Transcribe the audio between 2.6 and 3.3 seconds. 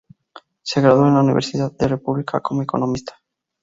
Economista.